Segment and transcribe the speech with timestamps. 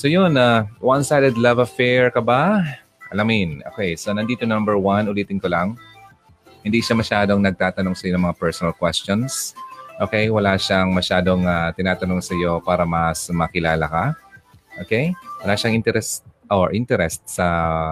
[0.00, 2.64] So yun, uh, one-sided love affair ka ba?
[3.12, 3.60] Alamin.
[3.68, 5.76] Okay, so nandito number one, ulitin ko lang.
[6.64, 9.52] Hindi siya masyadong nagtatanong sa iyo ng mga personal questions.
[10.00, 14.04] Okay, wala siyang masyadong uh, tinatanong sa iyo para mas makilala ka.
[14.80, 15.12] Okay?
[15.44, 17.44] Wala siyang interest or interest sa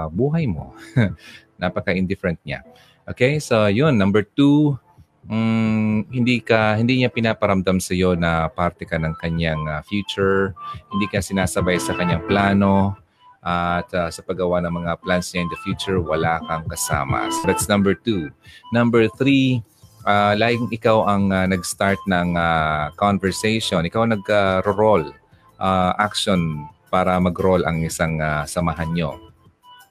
[0.08, 0.72] buhay mo.
[1.60, 2.64] Napaka-indifferent niya.
[3.04, 4.80] Okay, so yun, number two,
[5.26, 10.54] um, hindi ka hindi niya pinaparamdam sa iyo na parte ka ng kanyang uh, future,
[10.94, 12.94] hindi ka sinasabay sa kanyang plano
[13.42, 17.30] at uh, sa paggawa ng mga plans niya in the future, wala kang kasama.
[17.30, 18.30] So that's number two.
[18.74, 19.62] Number three,
[20.04, 23.86] uh, laging ikaw ang uh, nag-start ng uh, conversation.
[23.86, 25.14] Ikaw nag-roll
[25.62, 29.27] uh, action para mag-roll ang isang uh, samahan nyo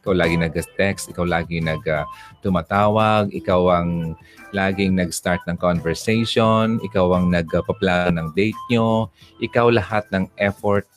[0.08, 4.16] ikaw lagi nag-text, ikaw lagi nag-tumatawag, ikaw ang
[4.56, 9.12] laging nag-start ng conversation, ikaw ang nagpaplano ng date nyo,
[9.44, 10.88] ikaw lahat ng effort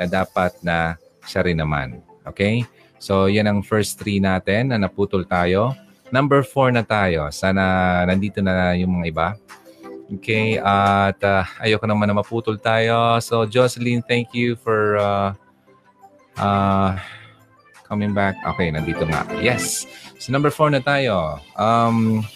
[0.00, 0.96] na dapat na
[1.28, 2.00] siya rin naman.
[2.24, 2.64] Okay?
[2.96, 5.76] So, yan ang first three natin na naputol tayo.
[6.08, 7.28] Number four na tayo.
[7.28, 9.28] Sana nandito na yung mga iba.
[10.04, 13.20] Okay, at uh, ayoko naman na maputol tayo.
[13.20, 15.32] So, Jocelyn, thank you for uh,
[16.40, 16.96] uh,
[17.94, 18.34] coming back.
[18.42, 19.22] Okay, nandito nga.
[19.38, 19.86] Yes.
[20.18, 21.38] So number four na tayo.
[21.54, 22.26] Um,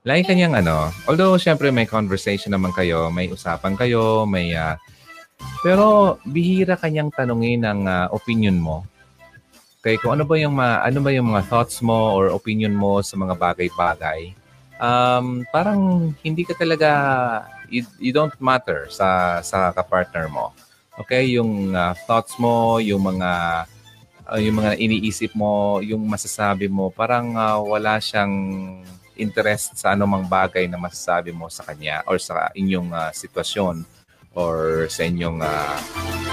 [0.00, 4.80] lagi kanyang ano, although syempre may conversation naman kayo, may usapan kayo, may uh,
[5.60, 8.88] pero bihira kanyang tanungin ang uh, opinion mo.
[9.84, 13.04] Okay, kung ano ba yung ma, ano ba yung mga thoughts mo or opinion mo
[13.04, 14.32] sa mga bagay-bagay.
[14.80, 16.90] Um, parang hindi ka talaga
[17.68, 20.56] you, you don't matter sa sa kapartner mo.
[20.96, 23.30] Okay, yung uh, thoughts mo, yung mga
[24.26, 28.34] uh, yung mga iniisip mo, yung masasabi mo, parang uh, wala siyang
[29.16, 33.86] interest sa anumang bagay na masasabi mo sa kanya or sa inyong uh, sitwasyon
[34.36, 35.78] or sa inyong uh,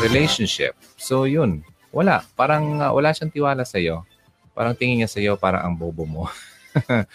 [0.03, 0.75] relationship.
[0.99, 1.63] So yun,
[1.95, 2.25] wala.
[2.35, 4.03] Parang uh, wala siyang tiwala sa iyo.
[4.51, 6.23] Parang tingin niya sa iyo parang ang bobo mo.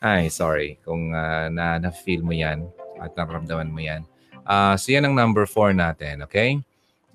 [0.00, 2.64] Ay, sorry kung uh, na na-feel mo 'yan
[2.96, 4.06] at naramdaman mo 'yan.
[4.46, 6.62] Uh, so yan ang number four natin, okay?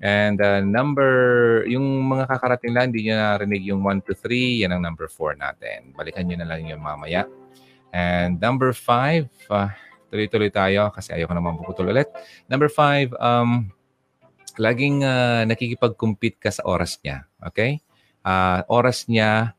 [0.01, 1.13] And uh, number,
[1.69, 5.37] yung mga kakarating lang, hindi nyo narinig yung 1 to 3, yan ang number 4
[5.37, 5.93] natin.
[5.93, 7.29] Balikan nyo na lang yung mamaya.
[7.93, 9.69] And number 5, uh,
[10.09, 12.09] tuloy-tuloy tayo kasi ayoko naman puputol ulit.
[12.49, 13.69] Number 5, um,
[14.57, 17.29] laging uh, nakikipag-compete ka sa oras niya.
[17.53, 17.85] Okay?
[18.25, 19.53] Uh, oras niya,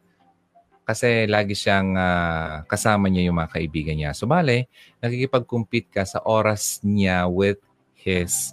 [0.83, 4.11] kasi lagi siyang uh, kasama niya yung mga kaibigan niya.
[4.11, 4.67] So, bale,
[4.99, 7.63] nakikipag-compete ka sa oras niya with
[7.95, 8.51] his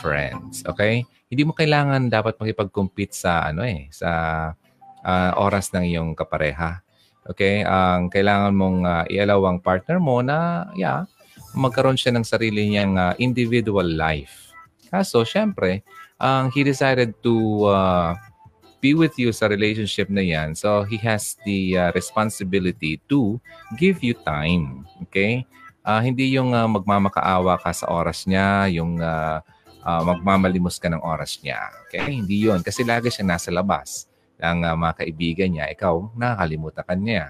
[0.00, 0.64] friends.
[0.64, 1.04] Okay?
[1.30, 4.10] hindi mo kailangan dapat makipag-compete sa ano eh, sa
[5.06, 6.82] uh, oras ng iyong kapareha.
[7.22, 7.62] Okay?
[7.62, 11.06] Ang kailangan mong uh, i-allow ang partner mo na yeah,
[11.54, 14.50] magkaroon siya ng sarili niyang uh, individual life.
[14.90, 15.86] Kaso, syempre,
[16.18, 18.18] ang um, he decided to uh,
[18.82, 20.58] be with you sa relationship na yan.
[20.58, 23.38] So, he has the uh, responsibility to
[23.78, 24.82] give you time.
[25.06, 25.46] Okay?
[25.86, 29.38] Uh, hindi yung uh, magmamakaawa ka sa oras niya, yung uh,
[29.84, 31.70] uh, magmamalimos ka ng oras niya.
[31.86, 32.04] Okay?
[32.08, 34.08] Hindi yon Kasi lagi siya nasa labas
[34.40, 35.66] ng uh, mga kaibigan niya.
[35.72, 37.24] Ikaw, nakakalimutan ka niya.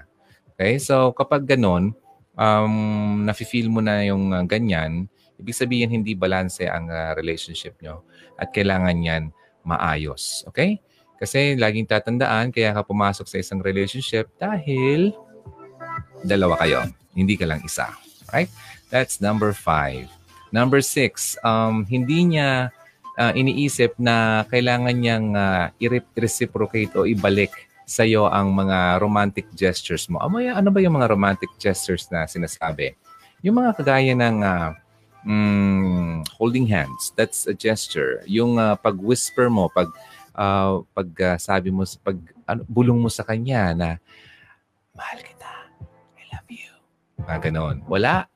[0.55, 0.79] Okay?
[0.79, 1.95] So, kapag ganun,
[2.35, 2.75] um,
[3.27, 5.07] nafe-feel mo na yung uh, ganyan,
[5.41, 8.05] ibig sabihin hindi balanse ang uh, relationship nyo
[8.37, 9.23] at kailangan yan
[9.65, 10.45] maayos.
[10.49, 10.79] Okay?
[11.21, 15.13] Kasi laging tatandaan, kaya ka pumasok sa isang relationship dahil
[16.25, 16.81] dalawa kayo.
[17.13, 17.93] Hindi ka lang isa.
[18.33, 18.49] Right?
[18.89, 20.09] That's number five.
[20.51, 22.75] Number six, um, hindi niya
[23.15, 27.51] uh, iniisip na kailangan niyang uh, i-reciprocate o ibalik
[27.87, 30.19] sa iyo ang mga romantic gestures mo.
[30.23, 32.95] Ano, ano ba yung mga romantic gestures na sinasabi?
[33.43, 34.69] Yung mga kagaya ng uh,
[35.27, 38.23] mm, holding hands, that's a gesture.
[38.27, 39.91] Yung uh, pag-whisper mo, pag
[40.35, 42.15] uh, pag uh, sabi mo pag
[42.47, 43.89] ano, bulong mo sa kanya na
[44.95, 45.51] mahal kita.
[46.15, 46.71] I love you.
[47.27, 47.83] Ah, ganon.
[47.91, 48.27] Wala.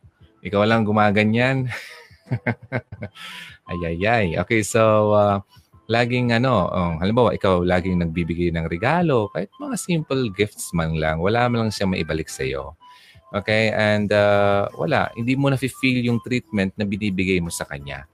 [0.43, 1.67] Ikaw lang gumaganyan.
[3.69, 4.27] ay, ay, ay.
[4.41, 5.37] Okay, so uh,
[5.85, 11.21] laging ano, um, halimbawa ikaw laging nagbibigay ng regalo, kahit mga simple gifts man lang,
[11.21, 12.73] wala man lang siya maibalik sa iyo.
[13.33, 13.69] Okay?
[13.73, 18.09] And uh, wala, hindi mo na-feel yung treatment na binibigay mo sa kanya.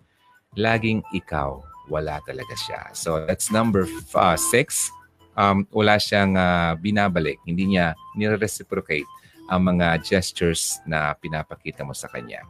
[0.60, 2.92] Laging ikaw, wala talaga siya.
[2.92, 4.92] So that's number f- uh, six.
[5.40, 7.40] Um, wala siyang uh, binabalik.
[7.48, 9.08] Hindi niya nire-reciprocate
[9.48, 12.44] ang mga gestures na pinapakita mo sa kanya.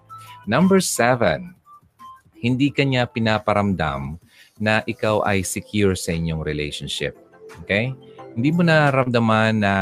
[0.50, 1.54] Number seven,
[2.38, 4.18] hindi kanya pinaparamdam
[4.58, 7.18] na ikaw ay secure sa inyong relationship.
[7.66, 7.94] Okay?
[8.34, 9.74] Hindi mo naramdaman na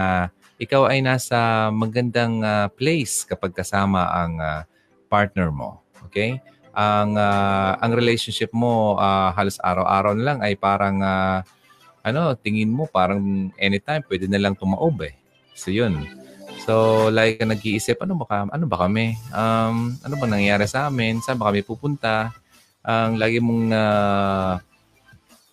[0.60, 4.62] ikaw ay nasa magandang uh, place kapag kasama ang uh,
[5.08, 5.80] partner mo.
[6.10, 6.42] Okay?
[6.80, 11.44] ang uh, ang relationship mo uh, halos araw-araw na lang ay parang uh,
[12.00, 15.14] ano, tingin mo parang anytime pwede na lang tumaob eh.
[15.58, 16.08] So yun.
[16.70, 19.18] So like nag-iisip ano ba ano ba kami?
[19.34, 21.18] Um, ano ba nangyayari sa amin?
[21.18, 22.30] Saan ba kami pupunta?
[22.86, 24.62] Ang lagi mong uh,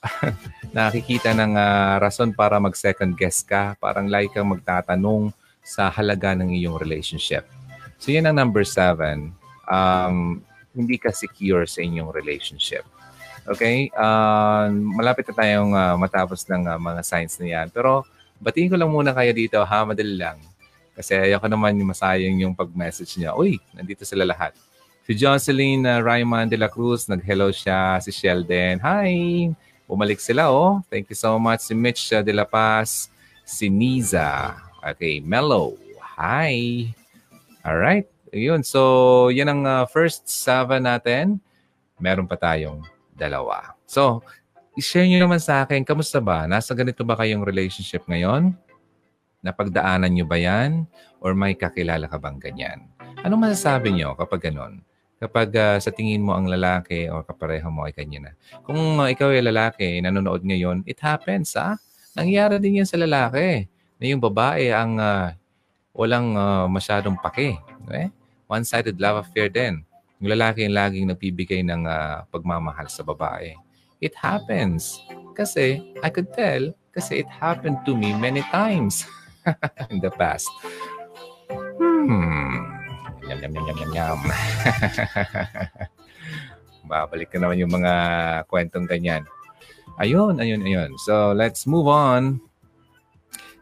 [0.77, 5.33] nakikita ng uh, rason para mag second guess ka, parang lagi kang magtatanong
[5.65, 7.49] sa halaga ng iyong relationship.
[7.97, 9.33] So yan ang number seven.
[9.73, 10.45] Um,
[10.77, 12.85] hindi ka secure sa inyong relationship.
[13.49, 13.89] Okay?
[13.97, 17.73] Uh, malapit na tayong uh, matapos ng uh, mga signs na yan.
[17.73, 18.05] Pero
[18.37, 19.81] batiin ko lang muna kayo dito, ha?
[19.89, 20.37] Madali lang.
[20.97, 23.37] Kasi ayoko naman yung masayang yung pag-message niya.
[23.37, 24.57] Uy, nandito sila lahat.
[25.05, 28.01] Si Jocelyn uh, Ryman de la Cruz, nag-hello siya.
[28.01, 29.53] Si Sheldon, hi!
[29.87, 30.83] Bumalik sila, oh.
[30.91, 31.63] Thank you so much.
[31.63, 33.13] Si Mitch uh, de la Paz.
[33.47, 34.59] Si Niza.
[34.83, 35.79] Okay, Mellow.
[36.19, 36.91] Hi!
[37.63, 38.11] Alright.
[38.35, 38.67] Yun.
[38.67, 41.39] So, yan ang uh, first seven natin.
[42.03, 42.83] Meron pa tayong
[43.15, 43.79] dalawa.
[43.87, 44.27] So,
[44.75, 46.51] i-share nyo naman sa akin, kamusta ba?
[46.51, 48.59] Nasa ganito ba kayong relationship ngayon?
[49.47, 50.91] Napagdaanan nyo ba yan?
[51.23, 52.91] Or may kakilala ka bang ganyan?
[53.23, 54.83] Ano masasabi nyo kapag ganon?
[55.23, 58.33] Kapag uh, sa tingin mo ang lalaki o kapareho mo ay kanya na.
[58.67, 61.79] Kung uh, ikaw ay lalaki, nanonood ngayon, it happens, ha?
[62.19, 63.71] Nangyayari din yan sa lalaki.
[63.97, 65.33] Na yung babae ang uh,
[65.95, 67.57] walang uh, masyadong pake.
[67.95, 68.11] Eh?
[68.47, 69.83] one-sided love affair din.
[70.23, 73.53] Yung lalaki yung laging nagbibigay ng uh, pagmamahal sa babae.
[74.01, 75.03] It happens.
[75.37, 79.05] Kasi, I could tell, kasi it happened to me many times
[79.93, 80.51] in the past.
[81.51, 82.63] Hmm.
[83.27, 84.21] Yum, yum, yum, yum, yum, yum.
[86.91, 87.93] Babalik ka naman yung mga
[88.47, 89.27] kwentong ganyan.
[89.99, 90.95] Ayun, ayun, ayun.
[91.03, 92.39] So, let's move on.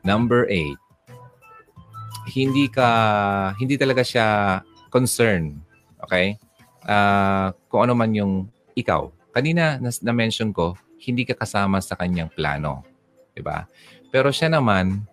[0.05, 0.77] Number eight.
[2.29, 2.89] Hindi ka,
[3.57, 4.61] hindi talaga siya
[4.93, 5.57] concern,
[6.05, 6.37] okay?
[6.85, 9.09] Uh, kung ano man yung ikaw.
[9.33, 12.85] Kanina na-mention ko, hindi ka kasama sa kanyang plano.
[13.33, 13.65] Di ba?
[14.13, 15.09] Pero siya naman,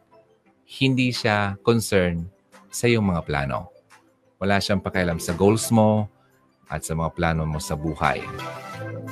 [0.79, 2.23] hindi siya concern
[2.71, 3.67] sa iyong mga plano.
[4.39, 6.07] Wala siyang pakialam sa goals mo
[6.71, 8.23] at sa mga plano mo sa buhay.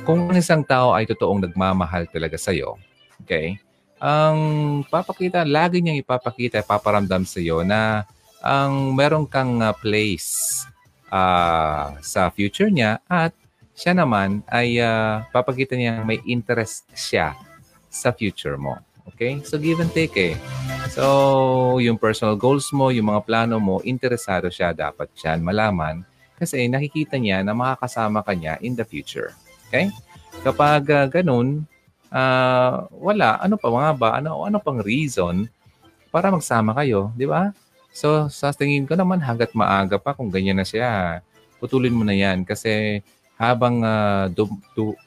[0.08, 2.80] Kung isang tao ay totoong nagmamahal talaga sa iyo,
[3.20, 3.60] okay?
[4.00, 8.08] Ang papakita, lagi niyang ipapakita, paparamdam sa iyo na
[8.40, 10.64] ang meron kang uh, place
[11.12, 13.36] uh, sa future niya at
[13.76, 17.36] siya naman ay uh, papakita niya may interest siya
[17.92, 18.80] sa future mo.
[19.12, 19.44] Okay?
[19.44, 20.34] So give and take eh.
[20.90, 26.02] So yung personal goals mo, yung mga plano mo, interesado siya dapat siya malaman
[26.34, 29.30] kasi nakikita niya na makakasama ka niya in the future.
[29.70, 29.86] Okay?
[30.42, 31.62] Kapag uh, ganun,
[32.10, 34.08] uh, wala, ano pa mga ba?
[34.18, 35.46] Ano, ano pang reason
[36.10, 37.54] para magsama kayo, di ba?
[37.94, 41.22] So, sa tingin ko naman, hanggat maaga pa, kung ganyan na siya,
[41.62, 42.42] putulin mo na yan.
[42.42, 43.02] Kasi
[43.38, 44.98] habang uh, dum- tu-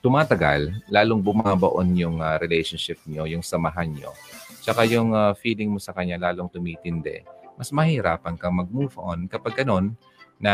[0.00, 4.14] tumatagal, lalong bumabaon yung uh, relationship nyo, yung samahan nyo.
[4.62, 7.24] Tsaka yung uh, feeling mo sa kanya lalong tumitindi.
[7.58, 9.98] Mas mahirapan kang mag-move on kapag ganun
[10.38, 10.52] na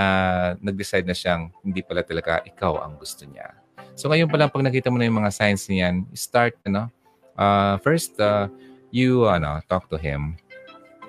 [0.64, 3.52] nag-decide na siyang hindi pala talaga ikaw ang gusto niya.
[3.94, 6.88] So ngayon pa lang pag nakita mo na yung mga signs niyan, start, ano,
[7.36, 8.48] uh, first, uh,
[8.88, 10.40] you, ano, talk to him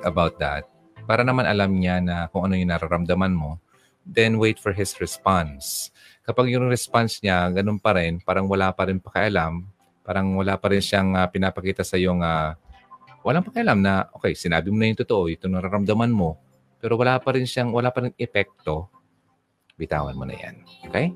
[0.04, 0.68] about that
[1.06, 3.62] para naman alam niya na kung ano yung nararamdaman mo,
[4.04, 5.94] then wait for his response.
[6.26, 9.62] Kapag yung response niya, ganun pa rin, parang wala pa rin pakialam,
[10.02, 12.58] parang wala pa rin siyang uh, pinapakita sa yung uh,
[13.22, 16.42] walang pakialam na, okay, sinabi mo na yung totoo, ito nararamdaman mo,
[16.82, 18.90] pero wala pa rin siyang, wala pa rin epekto,
[19.78, 20.62] bitawan mo na yan.
[20.90, 21.14] Okay?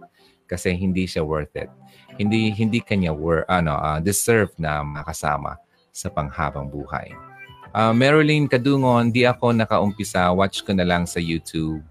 [0.50, 1.70] Kasi hindi siya worth it.
[2.18, 5.58] Hindi hindi kanya wor, ano, uh, deserve na makasama
[5.94, 7.13] sa panghabang buhay.
[7.70, 10.34] Uh, Marilyn Kadungon, di ako nakaumpisa.
[10.34, 11.86] Watch ko na lang sa YouTube.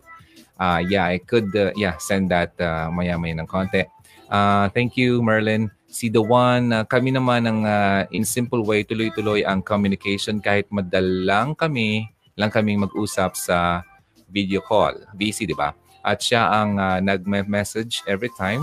[0.59, 3.87] Uh, yeah, I could uh, yeah send that uh, maya-maya ng konti.
[4.29, 5.71] Uh, thank you, Merlin.
[5.89, 10.69] Si The One, uh, kami naman ng uh, in simple way, tuloy-tuloy ang communication kahit
[10.69, 13.81] madalang kami, lang kaming mag-usap sa
[14.29, 15.01] video call.
[15.17, 15.73] Busy, di ba?
[16.05, 18.61] At siya ang uh, nag-message every time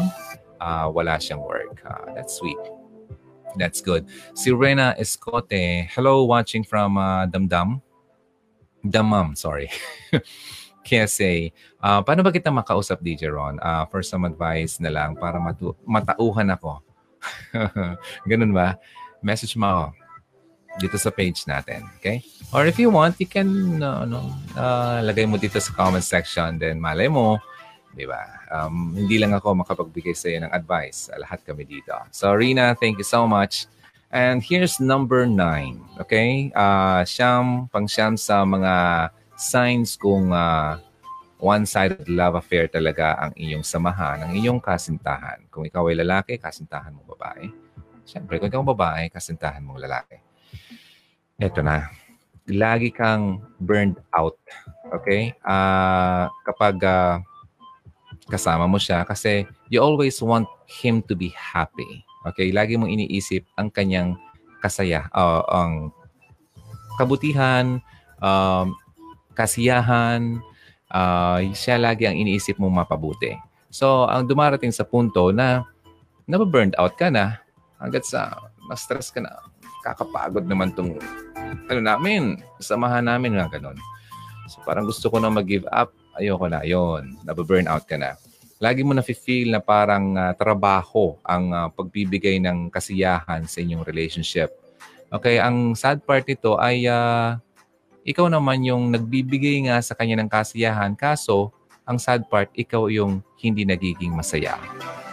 [0.60, 1.82] uh, wala siyang work.
[1.86, 2.58] Uh, that's sweet.
[3.56, 4.08] That's good.
[4.36, 7.82] Si Rena Escote, hello, watching from uh, Damdam.
[8.86, 9.72] Damam, sorry.
[10.86, 11.50] KSA.
[11.82, 13.58] Uh, paano ba kita makausap, DJ Ron?
[13.58, 16.86] Uh, for some advice na lang para matu- matauhan ako.
[18.30, 18.78] Ganun ba?
[19.26, 19.86] Message mo ako
[20.78, 21.90] dito sa page natin.
[21.98, 22.22] Okay?
[22.54, 26.62] Or if you want, you can uh, ano, uh, lagay mo dito sa comment section.
[26.62, 27.42] Then malay mo,
[27.96, 28.28] Di ba?
[28.52, 31.08] Um, hindi lang ako makapagbigay sa iyo ng advice.
[31.16, 31.96] Lahat kami dito.
[32.12, 33.72] So, Rina, thank you so much.
[34.12, 35.80] And here's number nine.
[36.04, 36.52] Okay?
[36.52, 40.80] Uh, siyam, pang siyam sa mga signs kung uh,
[41.40, 45.44] one-sided love affair talaga ang iyong samahan, ang iyong kasintahan.
[45.52, 47.52] Kung ikaw ay lalaki, kasintahan mo babae.
[48.08, 50.18] Siyempre, kung ikaw babae, kasintahan mo lalaki.
[51.36, 51.92] Ito na.
[52.48, 54.40] Lagi kang burned out.
[54.96, 55.36] Okay?
[55.44, 57.20] Uh, kapag uh,
[58.30, 62.06] kasama mo siya kasi you always want him to be happy.
[62.32, 62.56] Okay?
[62.56, 64.16] Lagi mong iniisip ang kanyang
[64.64, 65.92] kasaya, uh, ang
[66.96, 67.84] kabutihan,
[68.24, 68.72] um,
[69.36, 70.40] kasiyahan,
[70.90, 73.36] uh, siya lagi ang iniisip mong mapabuti.
[73.68, 75.68] So, ang dumarating sa punto na
[76.26, 77.44] nababurned out ka na
[77.78, 79.30] hanggat sa ma-stress ka na,
[79.86, 80.98] kakapagod naman tong
[81.70, 83.78] ano namin, samahan namin nga ganun.
[84.50, 88.18] So parang gusto ko na mag-give up, ayoko na, yon nababurn out ka na.
[88.58, 94.50] Lagi mo na-feel na parang uh, trabaho ang uh, pagbibigay ng kasiyahan sa inyong relationship.
[95.14, 97.38] Okay, ang sad part nito ay uh,
[98.06, 100.94] ikaw naman yung nagbibigay nga sa kanya ng kasiyahan.
[100.94, 101.50] Kaso,
[101.82, 104.62] ang sad part, ikaw yung hindi nagiging masaya.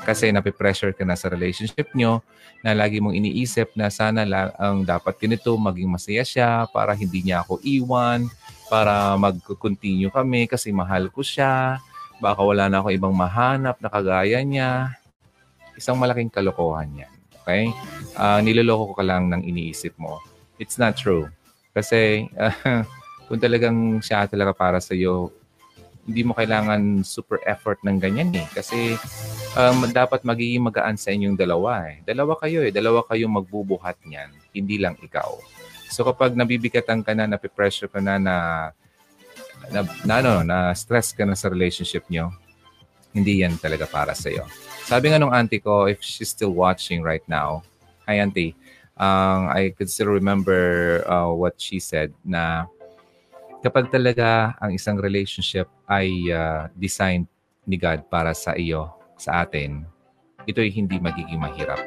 [0.05, 2.21] Kasi nape-pressure ka na sa relationship nyo
[2.61, 7.25] na lagi mong iniisip na sana lang ang dapat ganito, maging masaya siya para hindi
[7.25, 8.29] niya ako iwan,
[8.69, 11.81] para mag-continue kami kasi mahal ko siya.
[12.21, 15.01] Baka wala na ako ibang mahanap na kagaya niya.
[15.81, 17.13] Isang malaking kalokohan yan.
[17.43, 17.73] Okay?
[18.15, 20.21] Uh, niloloko ko ka lang ng iniisip mo.
[20.61, 21.33] It's not true.
[21.73, 22.85] Kasi uh,
[23.27, 25.33] kung talagang siya talaga para sa iyo,
[26.03, 28.47] hindi mo kailangan super effort ng ganyan eh.
[28.53, 28.99] Kasi
[29.55, 32.03] um, dapat magiging magaan sa inyong dalawa eh.
[32.03, 32.75] Dalawa kayo eh.
[32.75, 34.31] Dalawa kayong magbubuhat niyan.
[34.51, 35.39] Hindi lang ikaw.
[35.93, 38.37] So kapag nabibigatan ka na, napipressure ka na na
[39.71, 42.35] na, na, ano, na stress ka na sa relationship nyo,
[43.15, 44.43] hindi yan talaga para sa iyo.
[44.89, 47.63] Sabi nga nung auntie ko, if she's still watching right now,
[48.09, 48.57] hi auntie,
[49.03, 52.71] um, I could still remember uh, what she said na
[53.67, 57.27] kapag talaga ang isang relationship ay uh, designed
[57.67, 59.83] ni God para sa iyo, sa atin,
[60.47, 61.79] ito ay hindi magiging mahirap.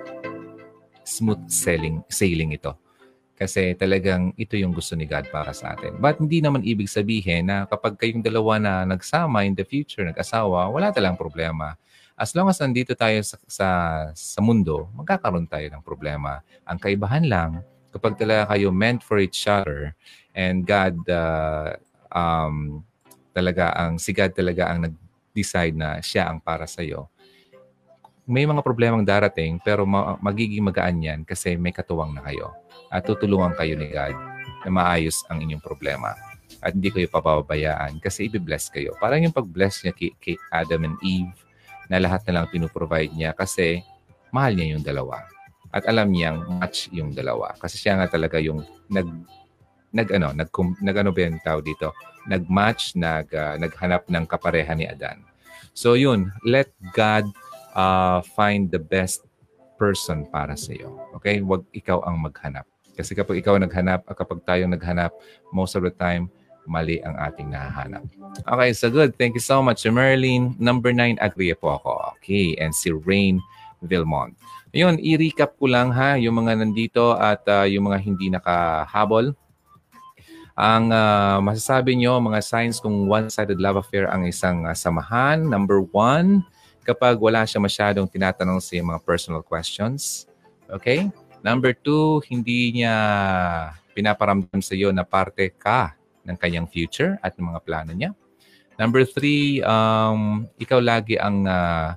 [1.04, 2.76] Smooth sailing, sailing ito.
[3.36, 6.00] Kasi talagang ito yung gusto ni God para sa atin.
[6.00, 10.72] But hindi naman ibig sabihin na kapag kayong dalawa na nagsama in the future, nag-asawa,
[10.72, 11.76] wala talang problema
[12.16, 13.68] as long as nandito tayo sa, sa,
[14.16, 16.40] sa mundo, magkakaroon tayo ng problema.
[16.64, 17.52] Ang kaibahan lang,
[17.92, 19.96] kapag talaga kayo meant for each other
[20.36, 21.76] and God uh,
[22.12, 22.84] um,
[23.32, 27.08] talaga ang si God talaga ang nag-decide na siya ang para sa iyo.
[28.28, 32.52] May mga problemang darating pero ma- magiging magaan yan kasi may katuwang na kayo
[32.92, 34.18] at tutulungan kayo ni God
[34.68, 36.12] na maayos ang inyong problema
[36.60, 38.92] at hindi kayo papabayaan kasi i-bless kayo.
[39.00, 41.32] Parang yung pag-bless niya kay, kay Adam and Eve,
[41.89, 43.82] na lahat na lang pinoprovide niya kasi
[44.34, 45.25] mahal niya yung dalawa.
[45.75, 47.51] At alam niyang match yung dalawa.
[47.60, 49.08] Kasi siya nga talaga yung nag
[49.96, 50.51] nag ano, nag,
[50.84, 51.96] nag ano ba yung tao dito?
[52.27, 55.24] Nag-match, nag, uh, naghanap ng kapareha ni Adan.
[55.72, 57.32] So yun, let God
[57.72, 59.24] uh, find the best
[59.80, 61.00] person para sa iyo.
[61.15, 61.39] Okay?
[61.39, 62.68] Huwag ikaw ang maghanap.
[62.96, 65.12] Kasi kapag ikaw naghanap, kapag tayo naghanap,
[65.51, 66.27] most of the time,
[66.68, 68.04] mali ang ating nahahanap.
[68.46, 69.14] Okay, so good.
[69.16, 70.54] Thank you so much, Merlin.
[70.58, 72.18] Number 9, agree po ako.
[72.18, 73.42] Okay, and si Rain
[73.86, 74.36] Vilmont.
[74.76, 79.32] Ayun, i-recap ko lang ha, yung mga nandito at uh, yung mga hindi nakahabol.
[80.56, 85.44] Ang uh, masasabi nyo, mga signs kung one-sided love affair ang isang uh, samahan.
[85.48, 86.44] Number one,
[86.84, 90.28] kapag wala siya masyadong tinatanong sa mga personal questions.
[90.68, 91.08] Okay?
[91.40, 92.96] Number two, hindi niya
[93.96, 98.12] pinaparamdam sa iyo na parte ka ng kanyang future at ng mga plano niya.
[98.75, 101.96] Number three, um, ikaw lagi ang uh,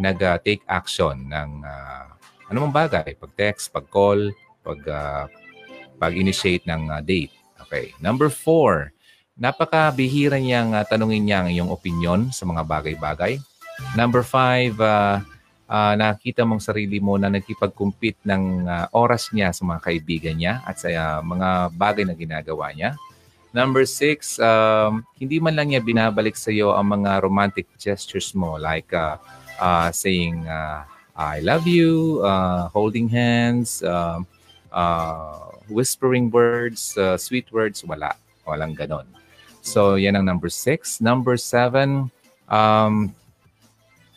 [0.00, 2.06] nag-take action ng uh,
[2.48, 3.12] anumang bagay.
[3.18, 4.32] Pag-text, pag-call,
[4.64, 5.24] pag, uh,
[6.00, 7.34] pag-initiate ng uh, date.
[7.60, 7.92] Okay.
[8.00, 8.94] Number four,
[9.36, 13.36] napakabihira niyang uh, tanungin niya ang iyong opinion sa mga bagay-bagay.
[13.98, 15.18] Number five, uh,
[15.68, 20.62] uh, nakita mong sarili mo na nagkipag-compete ng uh, oras niya sa mga kaibigan niya
[20.62, 22.94] at sa uh, mga bagay na ginagawa niya.
[23.54, 28.58] Number six, um, hindi man lang niya binabalik sa iyo ang mga romantic gestures mo
[28.58, 29.14] like uh,
[29.62, 30.82] uh, saying, uh,
[31.14, 34.18] I love you, uh, holding hands, uh,
[34.74, 38.18] uh, whispering words, uh, sweet words, wala.
[38.42, 39.06] Walang ganon.
[39.62, 40.98] So, yan ang number six.
[40.98, 42.10] Number seven,
[42.50, 43.14] um,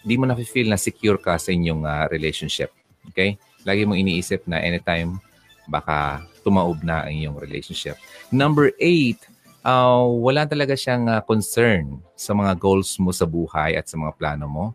[0.02, 2.74] di mo na-feel na secure ka sa inyong uh, relationship.
[3.14, 3.38] Okay?
[3.64, 5.22] Lagi mo iniisip na anytime
[5.70, 8.00] baka tumaob na ang iyong relationship.
[8.32, 9.20] Number eight,
[9.68, 14.16] uh, wala talaga siyang uh, concern sa mga goals mo sa buhay at sa mga
[14.16, 14.66] plano mo.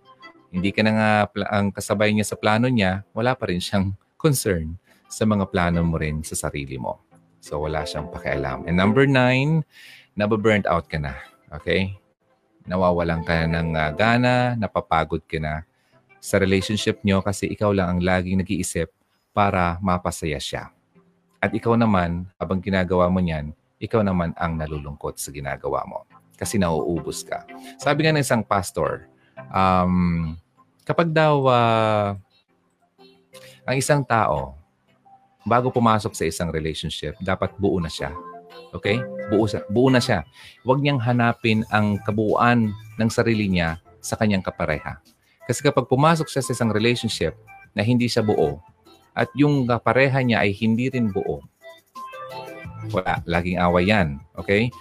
[0.52, 1.10] Hindi ka na nga
[1.48, 4.76] ang kasabay niya sa plano niya, wala pa rin siyang concern
[5.08, 7.00] sa mga plano mo rin sa sarili mo.
[7.40, 8.68] So wala siyang pakialam.
[8.68, 9.64] And number nine,
[10.12, 11.16] nababurnt out ka na.
[11.48, 11.96] Okay?
[12.66, 15.66] nawawalan ka ng uh, gana, napapagod ka na
[16.22, 18.90] sa relationship nyo kasi ikaw lang ang laging nag-iisip
[19.34, 20.70] para mapasaya siya.
[21.42, 23.50] At ikaw naman, habang ginagawa mo niyan,
[23.82, 26.06] ikaw naman ang nalulungkot sa ginagawa mo
[26.38, 27.42] kasi nauubos ka.
[27.82, 29.10] Sabi nga ng isang pastor,
[29.50, 30.38] um,
[30.86, 32.14] kapag daw uh,
[33.66, 34.54] ang isang tao,
[35.42, 38.14] bago pumasok sa isang relationship, dapat buo na siya.
[38.70, 39.02] Okay?
[39.30, 40.22] Buo, buo na siya.
[40.62, 44.98] Huwag niyang hanapin ang kabuuan ng sarili niya sa kanyang kapareha.
[45.46, 47.34] Kasi kapag pumasok siya sa isang relationship
[47.74, 48.62] na hindi siya buo
[49.12, 51.44] at yung kapareha niya ay hindi rin buo,
[52.90, 53.22] wala.
[53.28, 54.18] Laging away yan.
[54.34, 54.72] Okay?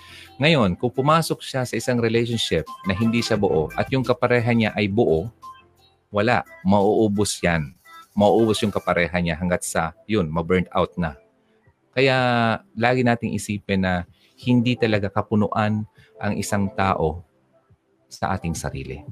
[0.42, 4.74] Ngayon, kung pumasok siya sa isang relationship na hindi siya buo at yung kapareha niya
[4.74, 5.30] ay buo,
[6.10, 6.42] wala.
[6.66, 7.78] Mauubos yan.
[8.18, 11.14] Mauubos yung kapareha niya hanggat sa, yun, ma-burnt out na.
[11.94, 12.16] Kaya,
[12.74, 14.08] lagi nating isipin na
[14.42, 15.86] hindi talaga kapunuan
[16.18, 17.22] ang isang tao
[18.10, 19.06] sa ating sarili.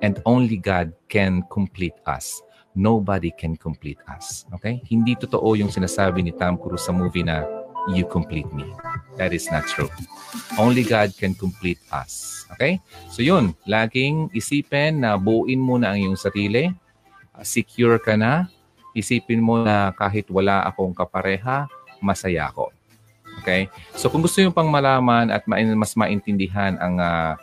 [0.00, 2.43] And only God can complete us.
[2.74, 4.44] Nobody can complete us.
[4.58, 4.82] Okay?
[4.90, 7.46] Hindi totoo yung sinasabi ni Tom Cruise sa movie na
[7.86, 8.66] you complete me.
[9.14, 9.90] That is not true.
[10.58, 12.44] Only God can complete us.
[12.58, 12.82] Okay?
[13.14, 16.74] So yun, laging isipin na buuin mo na ang iyong sarili.
[17.30, 18.50] Uh, secure ka na.
[18.94, 21.66] Isipin mo na kahit wala akong kapareha,
[22.02, 22.74] masaya ako.
[23.42, 23.70] Okay?
[23.98, 27.34] So kung gusto niyo pang malaman at mas maintindihan ang uh,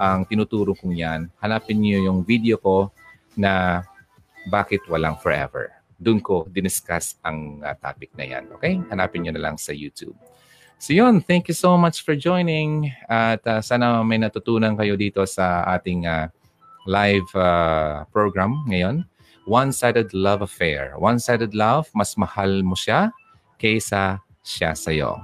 [0.00, 2.88] ang tinuturo kong yan, hanapin niyo yung video ko
[3.36, 3.84] na
[4.48, 8.48] bakit walang forever doon ko diniscuss ang uh, topic na yan.
[8.56, 8.80] Okay?
[8.88, 10.16] Hanapin nyo na lang sa YouTube.
[10.80, 12.88] So yun, thank you so much for joining.
[13.04, 16.32] At uh, sana may natutunan kayo dito sa ating uh,
[16.88, 19.04] live uh, program ngayon.
[19.44, 20.96] One-sided love affair.
[20.96, 23.12] One-sided love, mas mahal mo siya
[23.60, 25.20] kaysa siya sa'yo.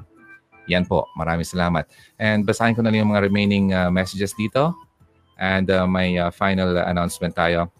[0.68, 1.08] Yan po.
[1.16, 1.88] Maraming salamat.
[2.20, 4.76] And basahin ko na lang yung mga remaining uh, messages dito.
[5.40, 7.72] And uh, may uh, final announcement tayo.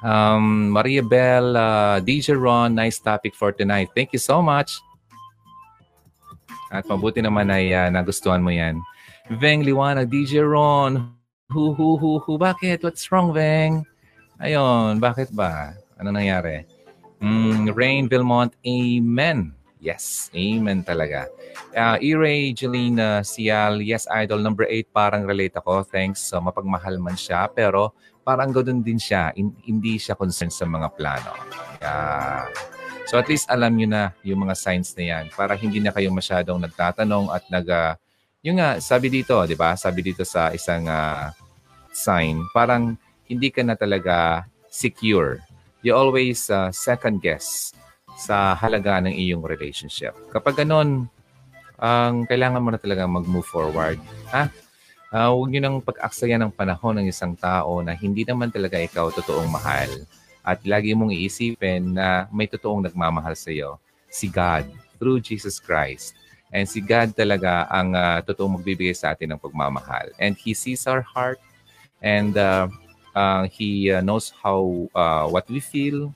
[0.00, 3.92] Um, Maria Bell, uh, DJ Ron, nice topic for tonight.
[3.94, 4.80] Thank you so much.
[6.72, 8.80] At mabuti naman ay uh, nagustuhan mo yan.
[9.38, 11.12] Veng Liwanag, DJ Ron.
[11.50, 12.32] Hu, hu, hu, hu.
[12.38, 12.86] Bakit?
[12.86, 13.82] What's wrong, Veng?
[14.40, 15.76] Ayun, bakit ba?
[16.00, 16.64] Ano nangyari?
[17.20, 19.52] Mm, Rain Vilmont, amen.
[19.80, 21.28] Yes, amen talaga.
[21.76, 25.84] Uh, E-Ray, Jelena, Sial, yes, idol number 8, parang relate ako.
[25.84, 26.24] Thanks.
[26.24, 27.48] So, mapagmahal man siya.
[27.52, 29.32] Pero, parang ganoon din siya.
[29.36, 31.32] hindi siya concerned sa mga plano.
[31.80, 32.46] Yeah.
[33.10, 36.14] So at least alam niyo na yung mga signs na yan para hindi na kayo
[36.14, 37.66] masyadong nagtatanong at nag...
[37.66, 37.94] Uh,
[38.40, 39.76] yung nga, sabi dito, di ba?
[39.76, 41.28] Sabi dito sa isang uh,
[41.92, 42.96] sign, parang
[43.28, 45.42] hindi ka na talaga secure.
[45.84, 47.74] You always uh, second guess
[48.16, 50.14] sa halaga ng iyong relationship.
[50.32, 51.10] Kapag ganon,
[51.80, 53.96] ang um, kailangan mo na talaga mag-move forward.
[54.30, 54.52] Ha?
[55.10, 59.10] Uh, huwag nyo nang pag-aksaya ng panahon ng isang tao na hindi naman talaga ikaw
[59.10, 59.90] totoong mahal.
[60.46, 64.70] At lagi mong iisipin na may totoong nagmamahal sa iyo, si God,
[65.02, 66.14] through Jesus Christ.
[66.54, 70.14] And si God talaga ang uh, totoong magbibigay sa atin ng pagmamahal.
[70.22, 71.42] And He sees our heart
[71.98, 72.70] and uh,
[73.18, 76.14] uh, He uh, knows how uh, what we feel,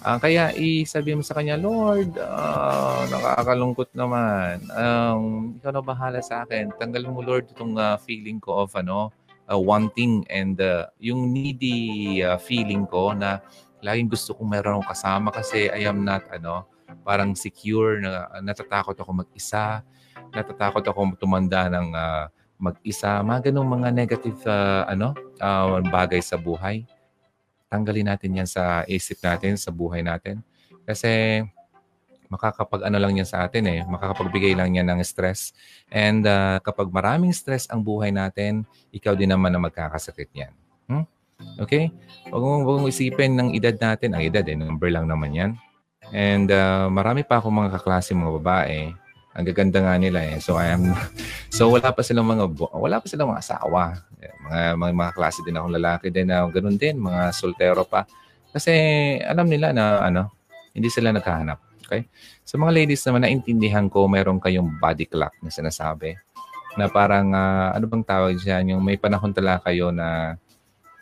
[0.00, 4.64] Uh, kaya isabi mo sa kanya, Lord, uh, nakakalungkot naman.
[4.72, 6.72] Um, ikaw na bahala sa akin.
[6.80, 9.12] Tanggalin mo, Lord, itong uh, feeling ko of ano,
[9.44, 13.44] uh, wanting and uh, yung needy uh, feeling ko na
[13.84, 16.64] laging gusto kong meron akong kasama kasi I am not ano,
[17.04, 19.84] parang secure na natatakot ako mag-isa,
[20.32, 22.24] natatakot ako tumanda ng uh,
[22.56, 25.12] mag-isa, mga ganung mga negative uh, ano,
[25.44, 26.88] uh, bagay sa buhay
[27.70, 30.42] tanggalin natin yan sa isip natin, sa buhay natin.
[30.82, 31.40] Kasi
[32.30, 35.50] makakapag ano lang yan sa atin eh, makakapagbigay lang yan ng stress.
[35.90, 40.52] And uh, kapag maraming stress ang buhay natin, ikaw din naman na magkakasakit niyan.
[40.86, 41.04] Hmm?
[41.58, 41.90] Okay?
[42.30, 44.14] Huwag mong, huwag mong isipin ng edad natin.
[44.14, 45.50] Ang edad eh, number lang naman yan.
[46.10, 48.94] And uh, marami pa akong mga kaklase mga babae.
[49.36, 50.42] Ang gaganda nga nila eh.
[50.42, 50.90] So I am
[51.56, 54.02] So wala pa silang mga wala pa silang mga asawa.
[54.50, 58.06] Mga, mga, mga klase din akong lalaki din na ganun din, mga soltero pa.
[58.50, 58.72] Kasi
[59.22, 60.34] alam nila na ano,
[60.74, 61.58] hindi sila naghahanap.
[61.86, 62.06] Okay?
[62.46, 66.14] So, mga ladies naman, naintindihan ko meron kayong body clock na sinasabi.
[66.78, 68.78] Na parang, uh, ano bang tawag dyan?
[68.78, 70.38] Yung may panahon talaga kayo na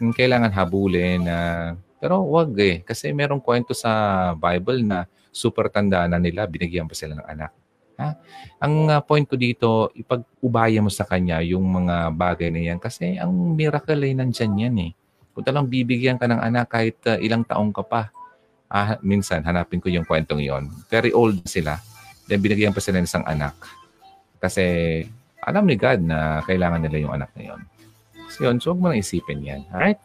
[0.01, 2.81] yung kailangan habulin na uh, pero wag eh.
[2.87, 7.53] Kasi merong kwento sa Bible na super tanda na nila, binigyan pa sila ng anak.
[7.99, 8.15] Ha?
[8.63, 13.19] Ang uh, point ko dito, ipag-ubaya mo sa kanya yung mga bagay na yan kasi
[13.19, 14.91] ang miracle ay nandyan yan eh.
[15.35, 18.11] Kung talang bibigyan ka ng anak kahit uh, ilang taong ka pa,
[18.71, 20.71] ah, minsan hanapin ko yung kwentong yon.
[20.87, 21.83] Very old sila.
[22.31, 23.55] Then binigyan pa sila ng isang anak.
[24.39, 25.03] Kasi
[25.43, 27.61] alam ni God na kailangan nila yung anak na yon.
[28.31, 29.63] So yun, so huwag mo nang isipin yan.
[29.75, 29.99] Alright?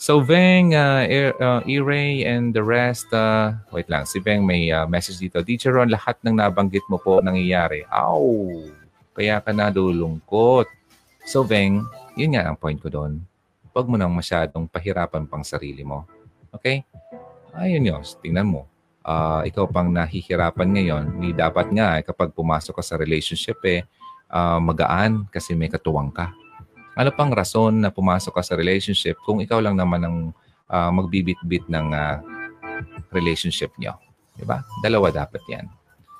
[0.00, 1.04] So Veng, uh,
[1.36, 5.44] uh, E-Ray, and the rest, uh, wait lang, si Veng may uh, message dito.
[5.44, 7.84] Teacher Ron, lahat ng nabanggit mo po nangyayari.
[7.84, 8.16] Aw,
[9.12, 10.72] kaya ka nadulungkot.
[11.28, 11.84] So Veng,
[12.16, 13.20] yun nga ang point ko doon.
[13.76, 16.08] Huwag mo nang masyadong pahirapan pang sarili mo.
[16.48, 16.80] Okay?
[17.52, 18.64] Ayun yun, tingnan mo.
[19.04, 23.84] Uh, ikaw pang nahihirapan ngayon, ni dapat nga eh, kapag pumasok ka sa relationship eh,
[24.32, 26.32] uh, magaan kasi may katuwang ka.
[27.00, 30.16] Ano pang rason na pumasok ka sa relationship kung ikaw lang naman ang
[30.68, 32.20] uh, magbibit-bit ng uh,
[33.08, 33.96] relationship nyo?
[34.36, 34.60] Diba?
[34.84, 35.64] Dalawa dapat yan.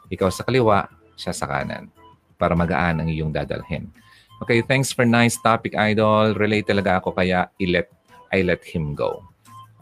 [0.09, 0.89] Ikaw sa kaliwa,
[1.21, 1.93] siya sa kanan.
[2.41, 3.93] Para magaan ang iyong dadalhin.
[4.41, 6.33] Okay, thanks for nice topic, Idol.
[6.33, 7.93] Relate talaga ako kaya I let,
[8.33, 9.21] I let him go.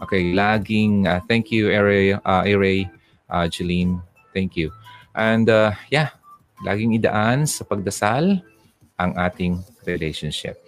[0.03, 2.91] Okay, laging uh, thank you, Aray, uh, Aray
[3.31, 4.03] uh, Jeline.
[4.35, 4.75] Thank you.
[5.15, 6.11] And uh, yeah,
[6.67, 8.43] laging idaan sa pagdasal
[8.99, 10.68] ang ating relationship.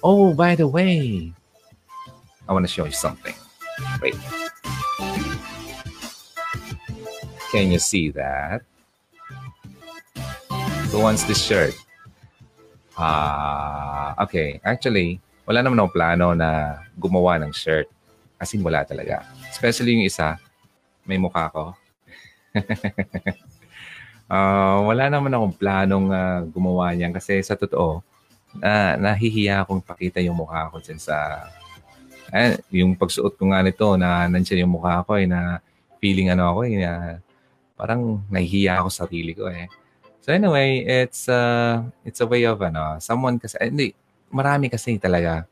[0.00, 1.28] Oh, by the way,
[2.48, 3.36] I want to show you something.
[4.00, 4.16] Wait.
[7.52, 8.64] Can you see that?
[10.88, 11.76] Who wants this shirt?
[12.96, 14.56] Ah, uh, okay.
[14.64, 17.84] Actually, wala naman akong plano na gumawa ng shirt.
[18.40, 19.28] As in, wala talaga.
[19.52, 20.40] Especially yung isa,
[21.04, 21.76] may mukha ko.
[24.32, 28.00] uh, wala naman akong planong uh, gumawa niyan kasi sa totoo,
[28.58, 31.46] na nahihiya akong pakita yung mukha ko dyan sa
[32.30, 35.58] eh, yung pagsuot ko nga nito na nandiyan yung mukha ko eh na
[35.98, 36.92] feeling ano ako eh na
[37.74, 39.66] parang nahihiya ako sa sarili ko eh.
[40.20, 43.90] So anyway, it's uh, it's a way of ano, someone kasi eh, hindi
[44.30, 45.48] marami kasi talaga.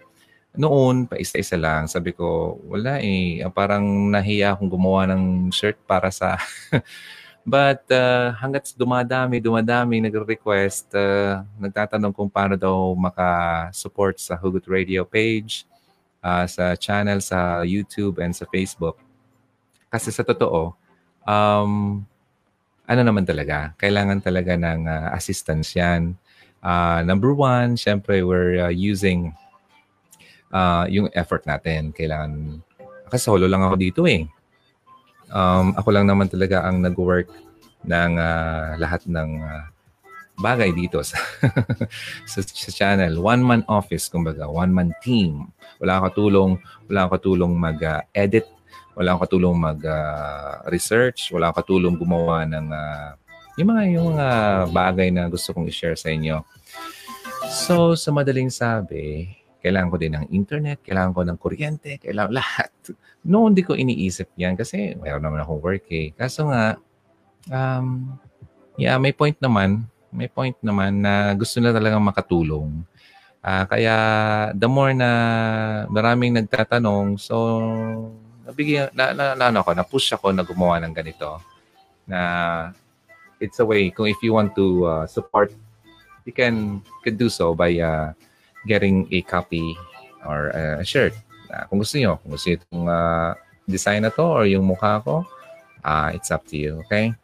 [0.59, 6.11] Noon, pa isa-isa lang, sabi ko, wala eh, parang nahiya akong gumawa ng shirt para
[6.11, 6.35] sa
[7.49, 15.01] But uh, hanggat dumadami, dumadami, nagre-request, uh, nagtatanong kung paano daw maka-support sa Hugot Radio
[15.09, 15.65] page,
[16.21, 19.01] uh, sa channel, sa YouTube, and sa Facebook.
[19.89, 20.77] Kasi sa totoo,
[21.25, 22.05] um,
[22.85, 26.21] ano naman talaga, kailangan talaga ng uh, assistance yan.
[26.61, 29.33] Uh, number one, syempre, we're uh, using
[30.53, 31.97] uh, yung effort natin.
[31.97, 32.61] Kailangan,
[33.09, 34.29] kasi solo lang ako dito eh
[35.33, 37.29] um, ako lang naman talaga ang nag-work
[37.85, 39.65] ng uh, lahat ng uh,
[40.39, 41.19] bagay dito sa,
[42.31, 43.19] sa, sa channel.
[43.19, 44.47] One-man office, kumbaga.
[44.47, 45.51] One-man team.
[45.83, 46.53] Wala akong katulong,
[46.87, 48.47] wala akong katulong mag-edit.
[48.47, 48.57] Uh,
[48.99, 51.31] wala akong katulong mag-research.
[51.31, 53.11] Uh, wala akong katulong gumawa ng uh,
[53.59, 54.29] yung mga, yung mga
[54.71, 56.47] bagay na gusto kong i-share sa inyo.
[57.51, 62.71] So, sa madaling sabi, kailangan ko din ng internet, kailangan ko ng kuryente, kailangan lahat.
[63.27, 66.15] Noon di ko iniisip yan kasi mayroon naman akong work eh.
[66.15, 66.79] Kaso nga,
[67.51, 68.15] um,
[68.79, 72.87] yeah, may point naman, may point naman na gusto na talagang makatulong.
[73.39, 73.95] Uh, kaya
[74.55, 75.11] the more na
[75.91, 77.35] maraming nagtatanong, so
[78.47, 81.39] nabigyan na, na, na ano ako, na-push ako na gumawa ng ganito.
[82.09, 82.21] Na
[83.39, 85.55] it's a way kung if you want to uh, support
[86.27, 88.13] you can could do so by uh,
[88.67, 89.77] getting a copy
[90.27, 91.15] or a shirt
[91.49, 93.33] Uh, kung gusto niyo, kung gusto niyo itong uh,
[93.65, 95.25] design na to or yung mukha ko,
[95.81, 97.17] uh, it's up to you, okay?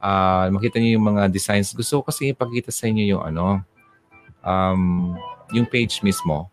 [0.00, 1.76] Uh, makita niyo yung mga designs.
[1.76, 3.60] Gusto ko kasi ipakita sa inyo yung ano,
[4.40, 5.12] um,
[5.52, 6.48] yung page mismo.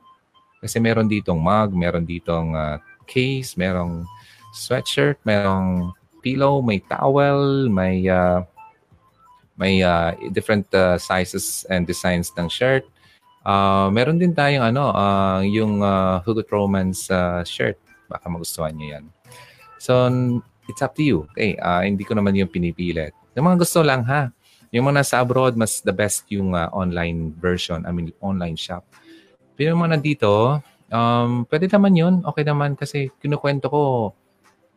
[0.60, 2.76] Kasi meron ditong mug, meron ditong uh,
[3.08, 4.04] case, merong
[4.52, 8.43] sweatshirt, merong pillow, may towel, may uh,
[9.56, 12.84] may uh, different uh, sizes and designs ng shirt.
[13.43, 17.75] Uh, meron din tayong ano, uh, yung uh, Hugot Romance uh, shirt.
[18.08, 19.06] Baka magustuhan niyo yan.
[19.79, 20.08] So,
[20.71, 21.27] it's up to you.
[21.36, 23.12] Okay, uh, hindi ko naman yung pinipilit.
[23.36, 24.32] Yung mga gusto lang ha.
[24.73, 27.86] Yung mga nasa abroad, mas the best yung uh, online version.
[27.86, 28.88] I mean, online shop.
[29.53, 32.13] Pero yung mga nandito, um, pwede naman yun.
[32.25, 33.82] Okay naman kasi kinukwento ko,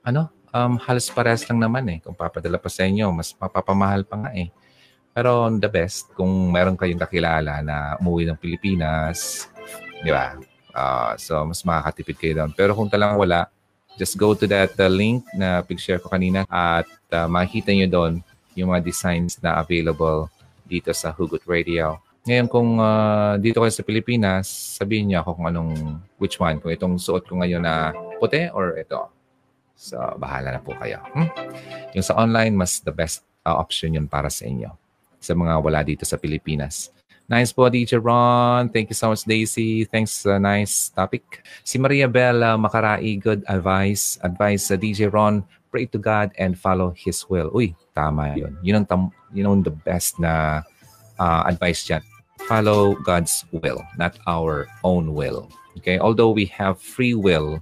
[0.05, 1.98] ano, um, halos pares lang naman eh.
[2.05, 4.52] Kung papadala pa sa inyo, mas mapapamahal pa nga eh.
[5.16, 9.48] Pero the best, kung meron kayong kakilala na umuwi ng Pilipinas,
[10.05, 10.37] di ba?
[10.76, 12.52] Uh, so, mas makakatipid kayo doon.
[12.52, 13.48] Pero kung talang wala,
[13.96, 16.85] just go to that uh, link na picture ko kanina at
[17.16, 18.12] uh, makikita nyo doon
[18.52, 20.29] yung mga designs na available
[20.68, 21.96] dito sa Hugot Radio.
[22.29, 24.44] Ngayon, kung uh, dito kayo sa Pilipinas,
[24.76, 26.61] sabihin niyo ako kung anong, which one.
[26.61, 29.09] Kung itong suot ko ngayon na puti or ito.
[29.81, 31.00] So, bahala na po kayo.
[31.16, 31.33] Hmm?
[31.96, 34.76] Yung sa online, mas the best uh, option yun para sa inyo
[35.20, 36.92] sa mga wala dito sa Pilipinas.
[37.26, 38.70] Nice po, DJ Ron.
[38.70, 39.83] Thank you so much, Daisy.
[39.83, 41.42] Thanks, uh, nice topic.
[41.66, 44.14] Si Maria Bella Makarai, good advice.
[44.22, 45.42] Advice sa uh, DJ Ron,
[45.74, 47.50] pray to God and follow His will.
[47.50, 48.55] Uy, tama yun.
[48.62, 50.62] Yun ang, tam- yun ang the best na
[51.18, 52.07] uh, advice dyan.
[52.46, 55.50] follow God's will, not our own will.
[55.79, 55.98] Okay?
[55.98, 57.61] Although we have free will,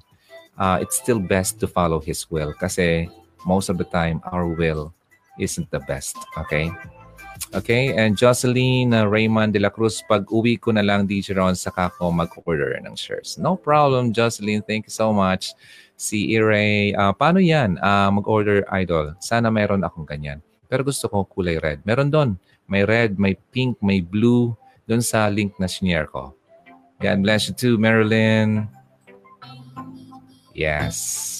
[0.58, 3.08] uh, it's still best to follow His will kasi
[3.46, 4.92] most of the time, our will
[5.38, 6.16] isn't the best.
[6.38, 6.70] Okay?
[7.54, 11.54] Okay, and Jocelyn uh, Raymond de la Cruz, pag uwi ko na lang DJ Ron,
[11.54, 13.38] saka ko mag-order ng shares.
[13.38, 14.62] No problem, Jocelyn.
[14.62, 15.54] Thank you so much.
[15.94, 17.78] Si Ire, uh, paano yan?
[17.78, 19.14] Uh, mag-order idol.
[19.22, 20.42] Sana meron akong ganyan.
[20.66, 21.78] Pero gusto ko kulay red.
[21.86, 22.30] Meron doon.
[22.66, 24.54] May red, may pink, may blue.
[24.90, 26.34] Doon sa link na share ko.
[26.98, 28.66] God bless you too, Marilyn.
[30.54, 31.30] Yes.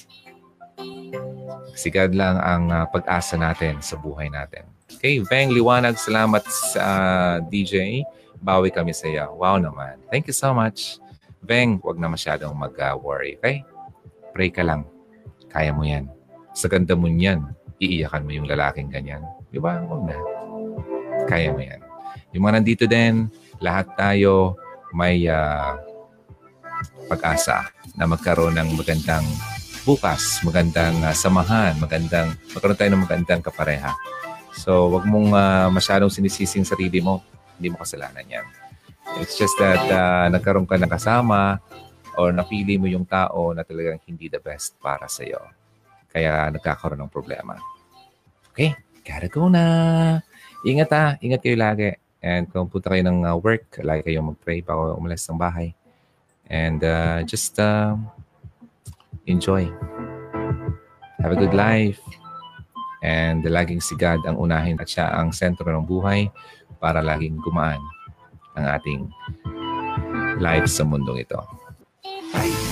[1.74, 4.73] Sigad lang ang uh, pag-asa natin sa buhay natin.
[4.84, 8.04] Okay, Veng Liwanag, salamat sa uh, DJ.
[8.44, 9.32] Bawi kami sa iyo.
[9.40, 9.96] Wow naman.
[10.12, 11.00] Thank you so much.
[11.40, 13.64] Veng, wag na masyadong mag-worry, okay?
[14.36, 14.84] Pray ka lang.
[15.48, 16.12] Kaya mo yan.
[16.52, 17.40] Sa ganda mo niyan,
[17.80, 19.24] iiyakan mo yung lalaking ganyan.
[19.48, 19.80] Di ba?
[19.80, 20.16] Huwag na.
[21.24, 21.80] Kaya mo yan.
[22.36, 23.32] Yung mga nandito din,
[23.64, 24.60] lahat tayo
[24.92, 25.80] may uh,
[27.08, 29.24] pag-asa na magkaroon ng magandang
[29.88, 33.92] bukas, magandang uh, samahan, magandang magkaroon tayo ng magandang kapareha.
[34.54, 37.20] So, wag mong uh, masyadong sinisising sarili mo.
[37.58, 38.46] Hindi mo kasalanan yan.
[39.18, 41.58] It's just that uh, nagkaroon ka ng kasama
[42.14, 45.42] or napili mo yung tao na talagang hindi the best para sa iyo.
[46.10, 47.58] Kaya nagkakaroon ng problema.
[48.54, 49.64] Okay, gotta go na.
[50.62, 51.06] Ingat ha.
[51.18, 51.98] Ingat kayo lagi.
[52.24, 55.76] And kung punta kayo ng uh, work, lagi kayong mag-pray bago umalis ng bahay.
[56.48, 57.98] And uh, just uh,
[59.26, 59.68] enjoy.
[61.20, 62.00] Have a good life.
[63.04, 66.32] And laging si God ang unahin at siya ang sentro ng buhay
[66.80, 67.80] para laging gumaan
[68.56, 69.00] ang ating
[70.40, 71.40] life sa mundong ito.
[72.32, 72.63] Bye.